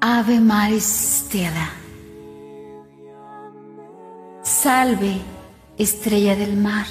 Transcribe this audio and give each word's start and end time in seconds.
Ave 0.00 0.40
Maris 0.40 0.84
Stella. 0.84 1.70
Salve, 4.42 5.16
estrella 5.78 6.36
del 6.36 6.56
mar, 6.56 6.86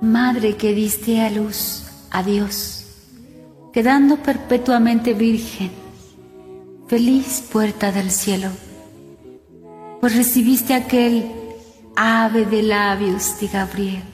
Madre 0.00 0.56
que 0.56 0.72
diste 0.74 1.20
a 1.20 1.30
luz 1.30 1.84
a 2.10 2.22
Dios, 2.22 2.86
quedando 3.72 4.16
perpetuamente 4.16 5.12
virgen, 5.12 5.70
feliz 6.86 7.42
puerta 7.52 7.92
del 7.92 8.10
cielo, 8.10 8.48
pues 10.00 10.16
recibiste 10.16 10.72
aquel 10.74 11.30
ave 11.96 12.46
de 12.46 12.62
labios 12.62 13.38
de 13.40 13.48
Gabriel. 13.48 14.04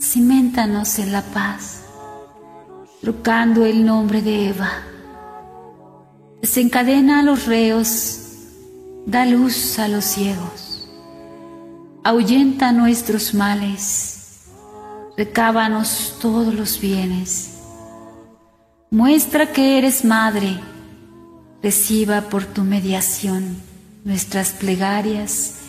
Cimentanos 0.00 0.98
en 0.98 1.12
la 1.12 1.22
paz, 1.22 1.84
trucando 3.02 3.66
el 3.66 3.84
nombre 3.84 4.22
de 4.22 4.48
Eva. 4.48 4.70
Desencadena 6.44 7.20
a 7.20 7.22
los 7.22 7.46
reos, 7.46 8.18
da 9.06 9.24
luz 9.24 9.78
a 9.78 9.88
los 9.88 10.04
ciegos, 10.04 10.86
ahuyenta 12.04 12.70
nuestros 12.70 13.32
males, 13.32 14.42
recábanos 15.16 16.18
todos 16.20 16.52
los 16.52 16.78
bienes. 16.82 17.60
Muestra 18.90 19.54
que 19.54 19.78
eres 19.78 20.04
madre, 20.04 20.60
reciba 21.62 22.20
por 22.28 22.44
tu 22.44 22.62
mediación 22.62 23.56
nuestras 24.04 24.50
plegarias 24.50 25.60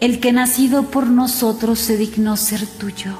el 0.00 0.18
que 0.18 0.32
nacido 0.32 0.90
por 0.90 1.06
nosotros 1.06 1.78
se 1.78 1.96
dignó 1.96 2.36
ser 2.36 2.66
tuyo. 2.66 3.16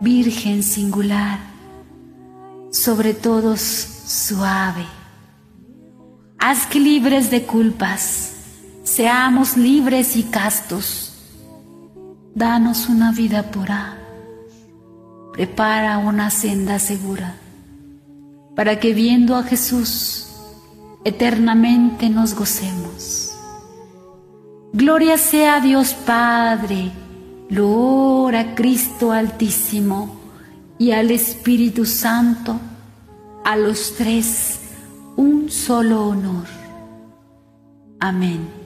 Virgen 0.00 0.62
singular, 0.62 1.40
sobre 2.70 3.14
todos 3.14 3.60
suave. 3.60 4.99
Haz 6.42 6.66
que 6.66 6.80
libres 6.80 7.30
de 7.30 7.42
culpas, 7.42 8.32
seamos 8.82 9.58
libres 9.58 10.16
y 10.16 10.22
castos. 10.22 11.12
Danos 12.34 12.88
una 12.88 13.12
vida 13.12 13.50
pura, 13.50 13.98
prepara 15.34 15.98
una 15.98 16.30
senda 16.30 16.78
segura, 16.78 17.34
para 18.56 18.80
que 18.80 18.94
viendo 18.94 19.36
a 19.36 19.42
Jesús, 19.42 20.28
eternamente 21.04 22.08
nos 22.08 22.34
gocemos. 22.34 23.36
Gloria 24.72 25.18
sea 25.18 25.56
a 25.56 25.60
Dios 25.60 25.92
Padre, 25.92 26.90
gloria 27.50 28.40
a 28.40 28.54
Cristo 28.54 29.12
Altísimo 29.12 30.18
y 30.78 30.92
al 30.92 31.10
Espíritu 31.10 31.84
Santo, 31.84 32.58
a 33.44 33.58
los 33.58 33.94
tres 33.98 34.69
solo 35.50 36.06
honor. 36.06 36.46
Amén. 37.98 38.59